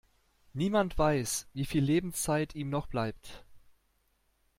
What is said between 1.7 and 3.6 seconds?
Lebenszeit ihm noch bleibt.